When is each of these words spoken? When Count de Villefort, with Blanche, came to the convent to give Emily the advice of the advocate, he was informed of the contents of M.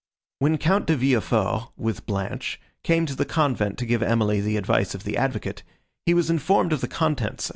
When 0.39 0.57
Count 0.57 0.87
de 0.87 0.95
Villefort, 0.97 1.73
with 1.77 2.07
Blanche, 2.07 2.59
came 2.81 3.05
to 3.05 3.15
the 3.15 3.23
convent 3.23 3.77
to 3.77 3.85
give 3.85 4.01
Emily 4.01 4.41
the 4.41 4.57
advice 4.57 4.95
of 4.95 5.03
the 5.03 5.15
advocate, 5.15 5.61
he 6.07 6.15
was 6.15 6.27
informed 6.31 6.73
of 6.73 6.81
the 6.81 6.87
contents 6.87 7.49
of 7.49 7.49
M. 7.49 7.49